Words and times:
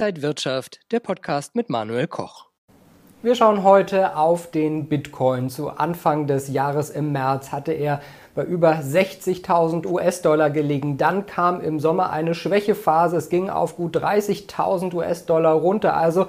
Inside 0.00 0.22
Wirtschaft, 0.22 0.80
der 0.92 1.00
Podcast 1.00 1.54
mit 1.54 1.68
Manuel 1.68 2.06
Koch. 2.06 2.46
Wir 3.20 3.34
schauen 3.34 3.62
heute 3.62 4.16
auf 4.16 4.50
den 4.50 4.88
Bitcoin. 4.88 5.50
Zu 5.50 5.68
Anfang 5.68 6.26
des 6.26 6.48
Jahres 6.48 6.88
im 6.88 7.12
März 7.12 7.52
hatte 7.52 7.72
er 7.72 8.00
bei 8.34 8.42
über 8.42 8.76
60.000 8.76 9.86
US-Dollar 9.86 10.48
gelegen. 10.48 10.96
Dann 10.96 11.26
kam 11.26 11.60
im 11.60 11.80
Sommer 11.80 12.08
eine 12.08 12.34
Schwächephase. 12.34 13.18
Es 13.18 13.28
ging 13.28 13.50
auf 13.50 13.76
gut 13.76 13.94
30.000 13.94 14.94
US-Dollar 14.94 15.52
runter. 15.52 15.94
Also 15.94 16.28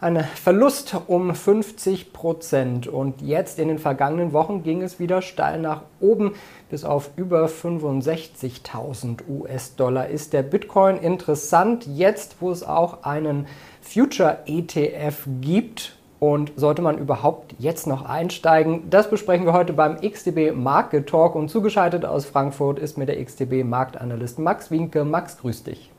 ein 0.00 0.24
Verlust 0.24 0.96
um 1.06 1.34
50 1.34 2.12
Prozent. 2.12 2.86
Und 2.86 3.20
jetzt 3.20 3.58
in 3.58 3.68
den 3.68 3.78
vergangenen 3.78 4.32
Wochen 4.32 4.62
ging 4.62 4.82
es 4.82 4.98
wieder 4.98 5.20
steil 5.20 5.60
nach 5.60 5.82
oben 6.00 6.34
bis 6.70 6.84
auf 6.84 7.10
über 7.16 7.46
65.000 7.46 9.20
US-Dollar. 9.28 10.08
Ist 10.08 10.32
der 10.32 10.42
Bitcoin 10.42 10.96
interessant 10.96 11.86
jetzt, 11.86 12.36
wo 12.40 12.50
es 12.50 12.62
auch 12.62 13.02
einen 13.02 13.46
Future 13.82 14.38
ETF 14.46 15.26
gibt? 15.40 15.96
Und 16.18 16.52
sollte 16.56 16.82
man 16.82 16.98
überhaupt 16.98 17.54
jetzt 17.58 17.86
noch 17.86 18.04
einsteigen? 18.04 18.90
Das 18.90 19.08
besprechen 19.08 19.46
wir 19.46 19.54
heute 19.54 19.72
beim 19.72 19.96
XTB 20.02 20.54
Market 20.54 21.08
Talk. 21.08 21.34
Und 21.34 21.48
zugeschaltet 21.48 22.04
aus 22.04 22.26
Frankfurt 22.26 22.78
ist 22.78 22.98
mir 22.98 23.06
der 23.06 23.24
XTB 23.24 23.64
Marktanalyst 23.64 24.38
Max 24.38 24.70
Winke. 24.70 25.04
Max, 25.04 25.38
grüß 25.38 25.62
dich. 25.62 25.90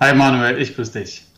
Hi 0.00 0.14
Manuel, 0.14 0.58
ich 0.58 0.74
grüß 0.74 0.92
dich. 0.92 1.31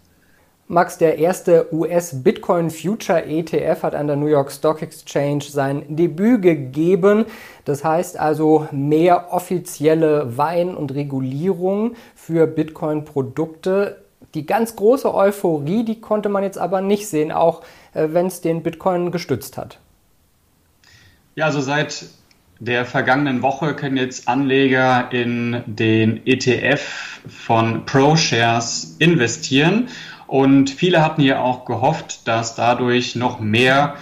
Max, 0.66 0.96
der 0.96 1.18
erste 1.18 1.68
US-Bitcoin 1.74 2.70
Future 2.70 3.26
ETF 3.26 3.82
hat 3.82 3.94
an 3.94 4.06
der 4.06 4.16
New 4.16 4.28
York 4.28 4.50
Stock 4.50 4.80
Exchange 4.80 5.42
sein 5.42 5.84
Debüt 5.88 6.40
gegeben. 6.40 7.26
Das 7.66 7.84
heißt 7.84 8.18
also 8.18 8.66
mehr 8.72 9.32
offizielle 9.32 10.38
Wein- 10.38 10.74
und 10.74 10.94
Regulierung 10.94 11.96
für 12.14 12.46
Bitcoin-Produkte. 12.46 14.04
Die 14.32 14.46
ganz 14.46 14.74
große 14.74 15.14
Euphorie, 15.14 15.84
die 15.84 16.00
konnte 16.00 16.30
man 16.30 16.42
jetzt 16.42 16.58
aber 16.58 16.80
nicht 16.80 17.08
sehen, 17.08 17.30
auch 17.30 17.62
äh, 17.92 18.08
wenn 18.12 18.26
es 18.26 18.40
den 18.40 18.62
Bitcoin 18.62 19.10
gestützt 19.10 19.58
hat. 19.58 19.78
Ja, 21.34 21.44
also 21.44 21.60
seit 21.60 22.06
der 22.58 22.86
vergangenen 22.86 23.42
Woche 23.42 23.74
können 23.74 23.96
jetzt 23.96 24.28
Anleger 24.28 25.08
in 25.12 25.62
den 25.66 26.26
ETF 26.26 27.20
von 27.28 27.84
ProShares 27.84 28.96
investieren. 28.98 29.88
Und 30.26 30.70
viele 30.70 31.02
hatten 31.02 31.22
ja 31.22 31.40
auch 31.40 31.64
gehofft, 31.64 32.26
dass 32.26 32.54
dadurch 32.54 33.14
noch 33.14 33.40
mehr 33.40 33.96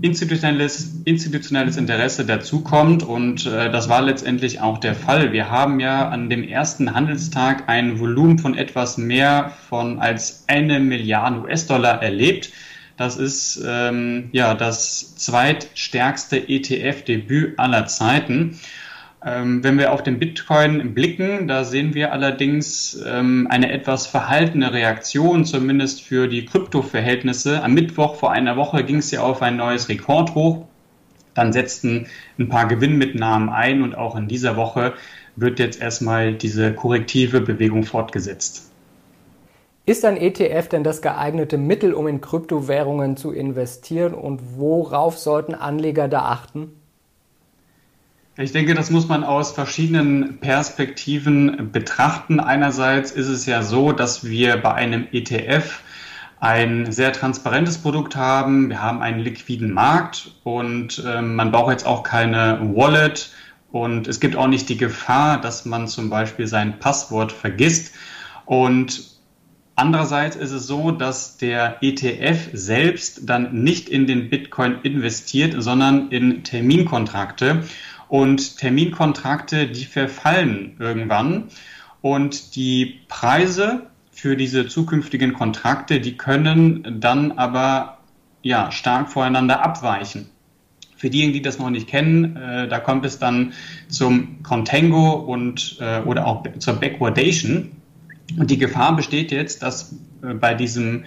institutionelles, 0.00 1.00
institutionelles 1.04 1.76
Interesse 1.76 2.26
dazukommt. 2.26 3.02
Und 3.02 3.46
äh, 3.46 3.70
das 3.70 3.88
war 3.88 4.02
letztendlich 4.02 4.60
auch 4.60 4.78
der 4.78 4.94
Fall. 4.94 5.32
Wir 5.32 5.50
haben 5.50 5.80
ja 5.80 6.08
an 6.08 6.28
dem 6.28 6.42
ersten 6.42 6.94
Handelstag 6.94 7.68
ein 7.68 7.98
Volumen 7.98 8.38
von 8.38 8.56
etwas 8.56 8.98
mehr 8.98 9.52
von 9.68 9.98
als 9.98 10.44
eine 10.48 10.80
Milliarde 10.80 11.40
US-Dollar 11.40 12.02
erlebt. 12.02 12.50
Das 12.96 13.16
ist 13.16 13.62
ähm, 13.66 14.30
ja 14.32 14.54
das 14.54 15.16
zweitstärkste 15.16 16.48
ETF-Debüt 16.48 17.58
aller 17.58 17.86
Zeiten. 17.86 18.58
Ähm, 19.26 19.64
wenn 19.64 19.76
wir 19.76 19.92
auf 19.92 20.04
den 20.04 20.20
Bitcoin 20.20 20.94
blicken, 20.94 21.48
da 21.48 21.64
sehen 21.64 21.94
wir 21.94 22.12
allerdings 22.12 23.02
ähm, 23.04 23.48
eine 23.50 23.72
etwas 23.72 24.06
verhaltene 24.06 24.72
Reaktion, 24.72 25.44
zumindest 25.44 26.00
für 26.00 26.28
die 26.28 26.44
Kryptoverhältnisse. 26.44 27.60
Am 27.64 27.74
Mittwoch 27.74 28.14
vor 28.14 28.30
einer 28.30 28.56
Woche 28.56 28.84
ging 28.84 28.98
es 28.98 29.10
ja 29.10 29.22
auf 29.22 29.42
ein 29.42 29.56
neues 29.56 29.88
Rekordhoch. 29.88 30.66
Dann 31.34 31.52
setzten 31.52 32.06
ein 32.38 32.48
paar 32.48 32.68
Gewinnmitnahmen 32.68 33.48
ein 33.48 33.82
und 33.82 33.96
auch 33.96 34.14
in 34.14 34.28
dieser 34.28 34.56
Woche 34.56 34.94
wird 35.34 35.58
jetzt 35.58 35.82
erstmal 35.82 36.32
diese 36.32 36.72
korrektive 36.72 37.40
Bewegung 37.40 37.82
fortgesetzt. 37.82 38.70
Ist 39.86 40.04
ein 40.04 40.16
ETF 40.16 40.68
denn 40.68 40.84
das 40.84 41.02
geeignete 41.02 41.58
Mittel, 41.58 41.94
um 41.94 42.06
in 42.06 42.20
Kryptowährungen 42.20 43.16
zu 43.16 43.32
investieren 43.32 44.14
und 44.14 44.40
worauf 44.56 45.18
sollten 45.18 45.54
Anleger 45.54 46.06
da 46.06 46.20
achten? 46.20 46.70
Ich 48.38 48.52
denke, 48.52 48.74
das 48.74 48.90
muss 48.90 49.08
man 49.08 49.24
aus 49.24 49.52
verschiedenen 49.52 50.36
Perspektiven 50.40 51.70
betrachten. 51.72 52.38
Einerseits 52.38 53.10
ist 53.10 53.28
es 53.28 53.46
ja 53.46 53.62
so, 53.62 53.92
dass 53.92 54.24
wir 54.24 54.58
bei 54.58 54.74
einem 54.74 55.06
ETF 55.10 55.80
ein 56.38 56.92
sehr 56.92 57.14
transparentes 57.14 57.78
Produkt 57.78 58.14
haben. 58.14 58.68
Wir 58.68 58.82
haben 58.82 59.00
einen 59.00 59.20
liquiden 59.20 59.72
Markt 59.72 60.32
und 60.44 61.02
äh, 61.02 61.22
man 61.22 61.50
braucht 61.50 61.70
jetzt 61.70 61.86
auch 61.86 62.02
keine 62.02 62.60
Wallet 62.74 63.30
und 63.72 64.06
es 64.06 64.20
gibt 64.20 64.36
auch 64.36 64.48
nicht 64.48 64.68
die 64.68 64.76
Gefahr, 64.76 65.40
dass 65.40 65.64
man 65.64 65.88
zum 65.88 66.10
Beispiel 66.10 66.46
sein 66.46 66.78
Passwort 66.78 67.32
vergisst. 67.32 67.94
Und 68.44 69.12
andererseits 69.76 70.36
ist 70.36 70.52
es 70.52 70.66
so, 70.66 70.90
dass 70.90 71.38
der 71.38 71.78
ETF 71.80 72.50
selbst 72.52 73.30
dann 73.30 73.62
nicht 73.62 73.88
in 73.88 74.06
den 74.06 74.28
Bitcoin 74.28 74.80
investiert, 74.82 75.54
sondern 75.56 76.10
in 76.10 76.44
Terminkontrakte. 76.44 77.62
Und 78.08 78.58
Terminkontrakte, 78.58 79.66
die 79.66 79.84
verfallen 79.84 80.76
irgendwann. 80.78 81.44
Und 82.02 82.54
die 82.54 83.00
Preise 83.08 83.86
für 84.12 84.36
diese 84.36 84.68
zukünftigen 84.68 85.32
Kontrakte, 85.34 86.00
die 86.00 86.16
können 86.16 87.00
dann 87.00 87.32
aber 87.32 87.98
ja, 88.42 88.70
stark 88.70 89.10
voreinander 89.10 89.62
abweichen. 89.62 90.30
Für 90.96 91.10
diejenigen, 91.10 91.34
die 91.34 91.42
das 91.42 91.58
noch 91.58 91.68
nicht 91.68 91.88
kennen, 91.88 92.36
äh, 92.36 92.68
da 92.68 92.78
kommt 92.78 93.04
es 93.04 93.18
dann 93.18 93.52
zum 93.88 94.42
Contango 94.42 95.12
und 95.12 95.76
äh, 95.80 96.00
oder 96.00 96.26
auch 96.26 96.44
zur 96.58 96.74
Backwardation. 96.74 97.72
Und 98.38 98.50
die 98.50 98.58
Gefahr 98.58 98.96
besteht 98.96 99.30
jetzt, 99.30 99.62
dass 99.62 99.94
äh, 100.22 100.32
bei 100.34 100.54
diesem 100.54 101.04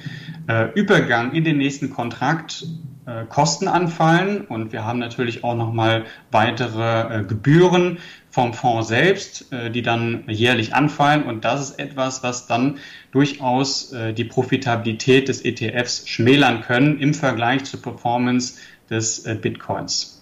äh, 0.47 0.71
Übergang 0.75 1.33
in 1.33 1.43
den 1.43 1.57
nächsten 1.57 1.89
Kontrakt 1.89 2.67
äh, 3.09 3.25
Kosten 3.25 3.67
anfallen 3.67 4.41
und 4.41 4.71
wir 4.71 4.85
haben 4.85 4.99
natürlich 4.99 5.43
auch 5.43 5.55
nochmal 5.55 6.05
weitere 6.31 7.21
äh, 7.21 7.23
Gebühren 7.23 7.97
vom 8.29 8.53
Fonds 8.53 8.87
selbst, 8.87 9.51
äh, 9.51 9.71
die 9.71 9.81
dann 9.81 10.25
jährlich 10.27 10.75
anfallen 10.75 11.23
und 11.23 11.43
das 11.43 11.71
ist 11.71 11.79
etwas, 11.79 12.21
was 12.21 12.45
dann 12.45 12.77
durchaus 13.11 13.91
die 14.15 14.23
Profitabilität 14.23 15.29
des 15.29 15.43
ETFs 15.43 16.07
schmälern 16.07 16.61
können 16.61 16.99
im 16.99 17.15
Vergleich 17.15 17.63
zur 17.63 17.81
Performance 17.81 18.59
des 18.87 19.23
Bitcoins. 19.41 20.21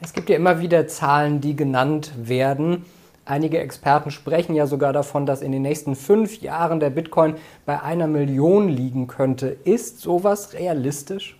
Es 0.00 0.12
gibt 0.12 0.28
ja 0.28 0.36
immer 0.36 0.60
wieder 0.60 0.86
Zahlen, 0.88 1.40
die 1.40 1.56
genannt 1.56 2.12
werden. 2.18 2.84
Einige 3.24 3.60
Experten 3.60 4.10
sprechen 4.10 4.54
ja 4.54 4.66
sogar 4.66 4.92
davon, 4.92 5.24
dass 5.24 5.40
in 5.40 5.52
den 5.52 5.62
nächsten 5.62 5.96
fünf 5.96 6.42
Jahren 6.42 6.80
der 6.80 6.90
Bitcoin 6.90 7.36
bei 7.64 7.80
einer 7.80 8.08
Million 8.08 8.68
liegen 8.68 9.06
könnte. 9.06 9.56
Ist 9.64 10.00
sowas 10.00 10.52
realistisch? 10.52 11.38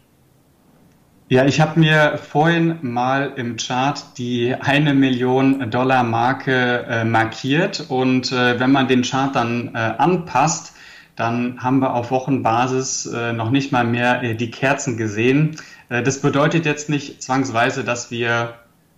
Ja, 1.29 1.45
ich 1.45 1.61
habe 1.61 1.81
mir 1.81 2.19
vorhin 2.19 2.79
mal 2.83 3.33
im 3.35 3.57
Chart 3.57 4.17
die 4.17 4.55
eine 4.55 4.95
Million 4.95 5.73
Dollar 5.73 6.05
Marke 6.05 6.87
äh, 6.89 7.05
markiert 7.05 7.87
und 7.89 8.31
äh, 8.31 8.61
wenn 8.61 8.71
man 8.71 8.87
den 8.87 9.03
Chart 9.03 9.35
dann 9.35 9.75
äh, 9.75 9.79
anpasst, 9.79 10.75
dann 11.17 11.61
haben 11.61 11.81
wir 11.81 11.95
auf 11.95 12.13
Wochenbasis 12.13 13.07
äh, 13.07 13.33
noch 13.33 13.51
nicht 13.51 13.73
mal 13.73 13.83
mehr 13.83 14.23
äh, 14.23 14.35
die 14.37 14.53
Kerzen 14.53 14.97
gesehen. 14.97 15.57
Äh, 15.89 16.05
das 16.05 16.21
bedeutet 16.21 16.65
jetzt 16.65 16.89
nicht 16.89 17.21
zwangsweise, 17.25 17.83
dass 17.83 18.13
wir 18.13 18.55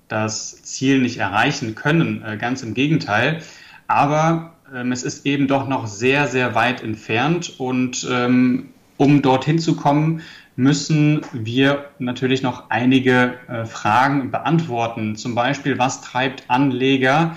das 0.08 0.62
Ziel 0.62 1.00
nicht 1.00 1.16
erreichen 1.16 1.74
können, 1.76 2.24
ganz 2.38 2.62
im 2.62 2.74
Gegenteil. 2.74 3.40
Aber 3.86 4.52
ähm, 4.74 4.92
es 4.92 5.02
ist 5.02 5.24
eben 5.24 5.48
doch 5.48 5.66
noch 5.66 5.86
sehr, 5.86 6.26
sehr 6.26 6.54
weit 6.54 6.82
entfernt 6.82 7.58
und 7.58 8.06
ähm, 8.10 8.68
um 8.98 9.22
dorthin 9.22 9.58
zu 9.58 9.76
kommen, 9.76 10.20
müssen 10.56 11.22
wir 11.32 11.86
natürlich 12.00 12.42
noch 12.42 12.68
einige 12.68 13.34
äh, 13.48 13.64
Fragen 13.64 14.30
beantworten. 14.30 15.16
Zum 15.16 15.34
Beispiel, 15.34 15.78
was 15.78 16.02
treibt 16.02 16.44
Anleger 16.48 17.36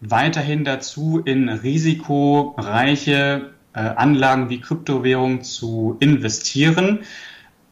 weiterhin 0.00 0.64
dazu, 0.64 1.22
in 1.24 1.48
risikoreiche 1.48 3.52
äh, 3.74 3.78
Anlagen 3.78 4.50
wie 4.50 4.60
Kryptowährung 4.60 5.42
zu 5.42 5.96
investieren? 6.00 7.00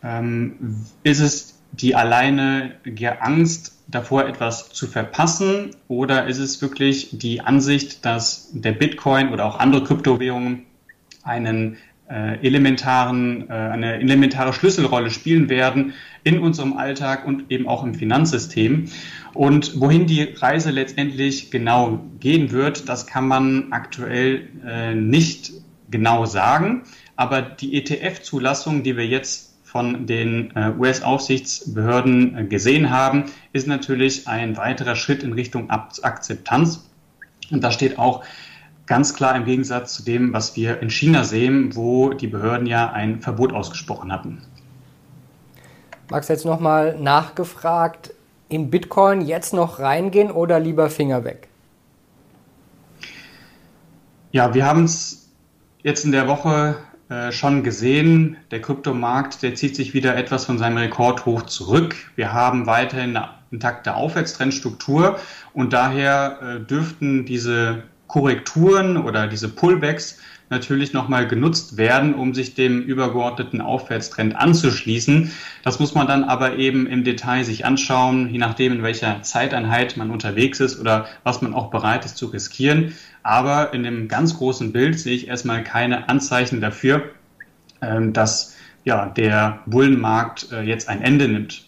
Ähm, 0.04 0.76
ist 1.02 1.20
es 1.20 1.58
die 1.72 1.96
alleinige 1.96 3.22
Angst 3.22 3.76
davor, 3.88 4.26
etwas 4.26 4.68
zu 4.68 4.86
verpassen? 4.86 5.70
Oder 5.88 6.26
ist 6.26 6.38
es 6.38 6.62
wirklich 6.62 7.18
die 7.18 7.40
Ansicht, 7.40 8.04
dass 8.04 8.50
der 8.52 8.72
Bitcoin 8.72 9.30
oder 9.30 9.46
auch 9.46 9.58
andere 9.58 9.82
Kryptowährungen 9.82 10.62
einen 11.24 11.78
äh, 12.08 12.44
elementaren, 12.46 13.48
äh, 13.48 13.52
eine 13.52 13.94
elementare 13.94 14.52
Schlüsselrolle 14.52 15.10
spielen 15.10 15.48
werden 15.48 15.94
in 16.24 16.38
unserem 16.38 16.76
Alltag 16.76 17.26
und 17.26 17.50
eben 17.50 17.68
auch 17.68 17.84
im 17.84 17.94
Finanzsystem. 17.94 18.88
Und 19.34 19.80
wohin 19.80 20.06
die 20.06 20.22
Reise 20.22 20.70
letztendlich 20.70 21.50
genau 21.50 22.00
gehen 22.20 22.50
wird, 22.52 22.88
das 22.88 23.06
kann 23.06 23.28
man 23.28 23.72
aktuell 23.72 24.48
äh, 24.66 24.94
nicht 24.94 25.52
genau 25.90 26.26
sagen. 26.26 26.82
Aber 27.16 27.42
die 27.42 27.74
ETF-Zulassung, 27.74 28.82
die 28.82 28.96
wir 28.96 29.06
jetzt 29.06 29.54
von 29.62 30.06
den 30.06 30.54
äh, 30.56 30.72
US-Aufsichtsbehörden 30.78 32.38
äh, 32.38 32.44
gesehen 32.44 32.90
haben, 32.90 33.24
ist 33.52 33.66
natürlich 33.66 34.28
ein 34.28 34.56
weiterer 34.56 34.96
Schritt 34.96 35.22
in 35.22 35.32
Richtung 35.32 35.70
Akzeptanz. 35.70 36.88
Und 37.50 37.62
da 37.62 37.70
steht 37.70 37.98
auch 37.98 38.24
ganz 38.86 39.14
klar 39.14 39.36
im 39.36 39.44
Gegensatz 39.44 39.94
zu 39.94 40.04
dem, 40.04 40.32
was 40.32 40.56
wir 40.56 40.80
in 40.80 40.90
China 40.90 41.24
sehen, 41.24 41.74
wo 41.74 42.10
die 42.10 42.28
Behörden 42.28 42.66
ja 42.66 42.90
ein 42.92 43.20
Verbot 43.20 43.52
ausgesprochen 43.52 44.12
hatten. 44.12 44.42
Max 46.10 46.28
jetzt 46.28 46.44
nochmal 46.44 46.96
nachgefragt, 46.98 48.12
in 48.48 48.70
Bitcoin 48.70 49.22
jetzt 49.22 49.52
noch 49.52 49.80
reingehen 49.80 50.30
oder 50.30 50.60
lieber 50.60 50.88
Finger 50.88 51.24
weg? 51.24 51.48
Ja, 54.30 54.54
wir 54.54 54.64
haben 54.66 54.84
es 54.84 55.30
jetzt 55.82 56.04
in 56.04 56.12
der 56.12 56.28
Woche 56.28 56.76
äh, 57.08 57.32
schon 57.32 57.64
gesehen. 57.64 58.36
Der 58.50 58.60
Kryptomarkt, 58.60 59.42
der 59.42 59.54
zieht 59.54 59.74
sich 59.74 59.94
wieder 59.94 60.16
etwas 60.16 60.44
von 60.44 60.58
seinem 60.58 60.76
Rekordhoch 60.76 61.42
zurück. 61.42 61.96
Wir 62.14 62.32
haben 62.32 62.66
weiterhin 62.66 63.16
eine 63.16 63.30
intakte 63.50 63.94
Aufwärtstrendstruktur 63.94 65.18
und 65.54 65.72
daher 65.72 66.38
äh, 66.42 66.60
dürften 66.60 67.24
diese 67.24 67.84
Korrekturen 68.06 68.96
oder 68.96 69.26
diese 69.26 69.48
Pullbacks 69.48 70.18
natürlich 70.48 70.92
nochmal 70.92 71.26
genutzt 71.26 71.76
werden, 71.76 72.14
um 72.14 72.32
sich 72.34 72.54
dem 72.54 72.82
übergeordneten 72.82 73.60
Aufwärtstrend 73.60 74.36
anzuschließen. 74.36 75.32
Das 75.62 75.80
muss 75.80 75.94
man 75.94 76.06
dann 76.06 76.24
aber 76.24 76.56
eben 76.56 76.86
im 76.86 77.02
Detail 77.02 77.44
sich 77.44 77.64
anschauen, 77.64 78.30
je 78.30 78.38
nachdem, 78.38 78.72
in 78.72 78.82
welcher 78.82 79.22
Zeiteinheit 79.22 79.96
man 79.96 80.10
unterwegs 80.10 80.60
ist 80.60 80.78
oder 80.78 81.06
was 81.24 81.42
man 81.42 81.52
auch 81.52 81.70
bereit 81.70 82.04
ist 82.04 82.16
zu 82.16 82.26
riskieren. 82.26 82.94
Aber 83.22 83.74
in 83.74 83.82
dem 83.82 84.06
ganz 84.06 84.36
großen 84.36 84.72
Bild 84.72 84.98
sehe 85.00 85.16
ich 85.16 85.26
erstmal 85.26 85.64
keine 85.64 86.08
Anzeichen 86.08 86.60
dafür, 86.60 87.10
ähm, 87.82 88.12
dass 88.12 88.54
ja, 88.84 89.06
der 89.06 89.60
Bullenmarkt 89.66 90.52
äh, 90.52 90.62
jetzt 90.62 90.88
ein 90.88 91.02
Ende 91.02 91.26
nimmt. 91.26 91.65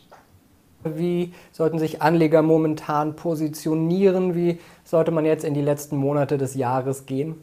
Wie 0.85 1.33
sollten 1.53 1.79
sich 1.79 2.03
Anleger 2.03 2.43
momentan 2.43 3.17
positionieren? 3.17 4.35
Wie 4.35 4.59
sollte 4.85 5.11
man 5.11 5.25
jetzt 5.25 5.45
in 5.45 5.55
die 5.55 5.63
letzten 5.63 5.97
Monate 5.97 6.39
des 6.39 6.55
Jahres 6.55 7.07
gehen? 7.07 7.37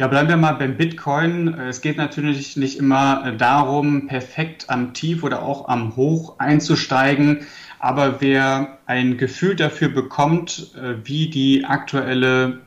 Ja, 0.00 0.06
bleiben 0.06 0.30
wir 0.30 0.38
mal 0.38 0.52
beim 0.52 0.78
Bitcoin. 0.78 1.48
Es 1.48 1.82
geht 1.82 1.98
natürlich 1.98 2.56
nicht 2.56 2.78
immer 2.78 3.22
äh, 3.26 3.36
darum, 3.36 4.06
perfekt 4.06 4.70
am 4.70 4.94
Tief 4.94 5.22
oder 5.22 5.42
auch 5.42 5.68
am 5.68 5.94
Hoch 5.94 6.38
einzusteigen. 6.38 7.46
Aber 7.78 8.22
wer 8.22 8.78
ein 8.86 9.18
Gefühl 9.18 9.56
dafür 9.56 9.90
bekommt, 9.90 10.74
äh, 10.74 10.94
wie 11.04 11.28
die 11.28 11.66
aktuelle 11.66 12.60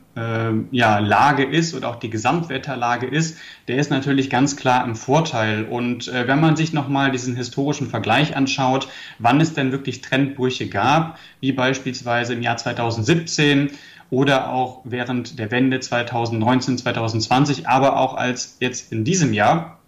ja, 0.70 0.98
Lage 0.98 1.44
ist 1.44 1.74
oder 1.74 1.88
auch 1.88 1.96
die 1.96 2.10
Gesamtwetterlage 2.10 3.06
ist, 3.06 3.38
der 3.66 3.78
ist 3.78 3.90
natürlich 3.90 4.30
ganz 4.30 4.56
klar 4.56 4.84
im 4.84 4.94
Vorteil. 4.94 5.64
Und 5.64 6.08
äh, 6.08 6.28
wenn 6.28 6.40
man 6.40 6.56
sich 6.56 6.72
nochmal 6.72 7.10
diesen 7.10 7.34
historischen 7.34 7.88
Vergleich 7.88 8.36
anschaut, 8.36 8.88
wann 9.18 9.40
es 9.40 9.54
denn 9.54 9.72
wirklich 9.72 10.02
Trendbrüche 10.02 10.68
gab, 10.68 11.18
wie 11.40 11.52
beispielsweise 11.52 12.34
im 12.34 12.42
Jahr 12.42 12.56
2017 12.56 13.72
oder 14.10 14.50
auch 14.50 14.82
während 14.84 15.38
der 15.38 15.50
Wende 15.50 15.80
2019, 15.80 16.78
2020, 16.78 17.68
aber 17.68 17.96
auch 17.96 18.14
als 18.14 18.56
jetzt 18.60 18.92
in 18.92 19.04
diesem 19.04 19.32
Jahr, 19.32 19.80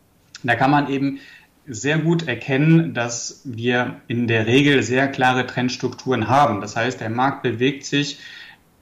da 0.42 0.56
kann 0.56 0.70
man 0.70 0.90
eben 0.90 1.20
sehr 1.68 1.98
gut 1.98 2.26
erkennen, 2.26 2.94
dass 2.94 3.42
wir 3.44 4.00
in 4.06 4.26
der 4.26 4.46
Regel 4.46 4.82
sehr 4.82 5.08
klare 5.08 5.46
Trendstrukturen 5.46 6.28
haben. 6.28 6.60
Das 6.60 6.76
heißt, 6.76 7.00
der 7.00 7.10
Markt 7.10 7.42
bewegt 7.42 7.84
sich 7.84 8.18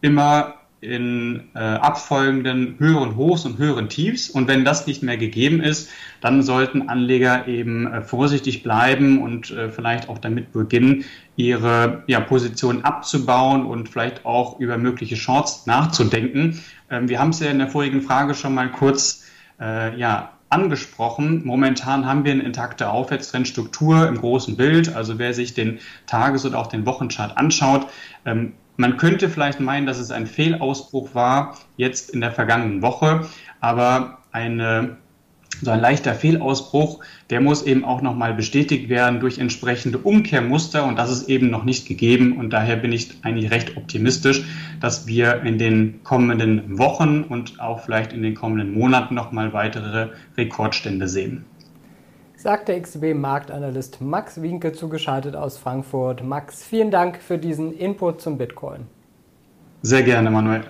immer 0.00 0.54
in 0.84 1.44
äh, 1.54 1.58
abfolgenden 1.58 2.76
höheren 2.78 3.16
Hochs 3.16 3.44
und 3.44 3.58
höheren 3.58 3.88
Tiefs. 3.88 4.30
Und 4.30 4.46
wenn 4.48 4.64
das 4.64 4.86
nicht 4.86 5.02
mehr 5.02 5.16
gegeben 5.16 5.60
ist, 5.60 5.90
dann 6.20 6.42
sollten 6.42 6.88
Anleger 6.88 7.48
eben 7.48 7.86
äh, 7.86 8.02
vorsichtig 8.02 8.62
bleiben 8.62 9.22
und 9.22 9.50
äh, 9.50 9.70
vielleicht 9.70 10.08
auch 10.08 10.18
damit 10.18 10.52
beginnen, 10.52 11.04
ihre 11.36 12.04
ja, 12.06 12.20
Position 12.20 12.84
abzubauen 12.84 13.66
und 13.66 13.88
vielleicht 13.88 14.24
auch 14.24 14.60
über 14.60 14.78
mögliche 14.78 15.16
Shorts 15.16 15.66
nachzudenken. 15.66 16.62
Ähm, 16.90 17.08
wir 17.08 17.18
haben 17.18 17.30
es 17.30 17.40
ja 17.40 17.50
in 17.50 17.58
der 17.58 17.68
vorigen 17.68 18.02
Frage 18.02 18.34
schon 18.34 18.54
mal 18.54 18.70
kurz 18.70 19.24
äh, 19.60 19.98
ja, 19.98 20.34
angesprochen. 20.54 21.42
Momentan 21.44 22.06
haben 22.06 22.24
wir 22.24 22.32
eine 22.32 22.42
intakte 22.44 22.88
Aufwärtstrendstruktur 22.88 24.06
im 24.06 24.18
großen 24.18 24.56
Bild. 24.56 24.94
Also 24.94 25.18
wer 25.18 25.34
sich 25.34 25.54
den 25.54 25.80
Tages- 26.06 26.46
oder 26.46 26.58
auch 26.58 26.68
den 26.68 26.86
Wochenchart 26.86 27.36
anschaut, 27.36 27.88
ähm, 28.24 28.52
man 28.76 28.96
könnte 28.96 29.28
vielleicht 29.28 29.60
meinen, 29.60 29.86
dass 29.86 29.98
es 29.98 30.10
ein 30.10 30.26
Fehlausbruch 30.26 31.14
war 31.14 31.58
jetzt 31.76 32.10
in 32.10 32.20
der 32.20 32.32
vergangenen 32.32 32.82
Woche, 32.82 33.26
aber 33.60 34.18
eine, 34.32 34.96
so 35.62 35.70
ein 35.70 35.80
leichter 35.80 36.14
Fehlausbruch, 36.14 37.04
der 37.30 37.40
muss 37.40 37.62
eben 37.62 37.84
auch 37.84 38.02
nochmal 38.02 38.34
bestätigt 38.34 38.88
werden 38.88 39.20
durch 39.20 39.38
entsprechende 39.38 39.98
Umkehrmuster 39.98 40.84
und 40.84 40.96
das 40.96 41.10
ist 41.10 41.28
eben 41.28 41.50
noch 41.50 41.64
nicht 41.64 41.86
gegeben 41.86 42.36
und 42.36 42.50
daher 42.50 42.76
bin 42.76 42.92
ich 42.92 43.10
eigentlich 43.22 43.50
recht 43.50 43.76
optimistisch, 43.76 44.42
dass 44.80 45.06
wir 45.06 45.42
in 45.42 45.58
den 45.58 46.02
kommenden 46.02 46.78
Wochen 46.78 47.22
und 47.22 47.60
auch 47.60 47.84
vielleicht 47.84 48.12
in 48.12 48.22
den 48.22 48.34
kommenden 48.34 48.74
Monaten 48.74 49.14
nochmal 49.14 49.52
weitere 49.52 50.08
Rekordstände 50.36 51.06
sehen 51.06 51.44
sagt 52.44 52.68
der 52.68 52.78
XTB-Marktanalyst 52.78 54.02
Max 54.02 54.42
Winke 54.42 54.74
zugeschaltet 54.74 55.34
aus 55.34 55.56
Frankfurt. 55.56 56.22
Max, 56.22 56.62
vielen 56.62 56.90
Dank 56.90 57.16
für 57.16 57.38
diesen 57.38 57.72
Input 57.72 58.20
zum 58.20 58.36
Bitcoin. 58.36 58.86
Sehr 59.80 60.02
gerne, 60.02 60.30
Manuel. 60.30 60.64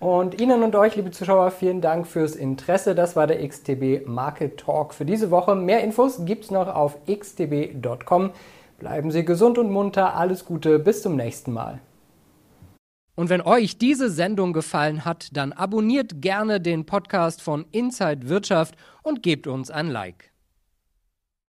Und 0.00 0.40
Ihnen 0.40 0.64
und 0.64 0.74
euch, 0.74 0.96
liebe 0.96 1.12
Zuschauer, 1.12 1.52
vielen 1.52 1.80
Dank 1.80 2.08
fürs 2.08 2.34
Interesse. 2.34 2.96
Das 2.96 3.14
war 3.14 3.28
der 3.28 3.46
XTB 3.46 4.04
Market 4.08 4.58
Talk 4.58 4.92
für 4.94 5.04
diese 5.04 5.30
Woche. 5.30 5.54
Mehr 5.54 5.84
Infos 5.84 6.24
gibt 6.24 6.46
es 6.46 6.50
noch 6.50 6.66
auf 6.66 6.98
xtb.com. 7.06 8.32
Bleiben 8.80 9.12
Sie 9.12 9.24
gesund 9.24 9.58
und 9.58 9.70
munter. 9.70 10.16
Alles 10.16 10.44
Gute. 10.44 10.80
Bis 10.80 11.02
zum 11.02 11.14
nächsten 11.14 11.52
Mal. 11.52 11.78
Und 13.14 13.30
wenn 13.30 13.42
euch 13.42 13.78
diese 13.78 14.10
Sendung 14.10 14.52
gefallen 14.52 15.04
hat, 15.04 15.28
dann 15.36 15.52
abonniert 15.52 16.20
gerne 16.20 16.60
den 16.60 16.84
Podcast 16.84 17.42
von 17.42 17.64
Inside 17.70 18.28
Wirtschaft 18.28 18.74
und 19.04 19.22
gebt 19.22 19.46
uns 19.46 19.70
ein 19.70 19.86
Like. 19.86 20.32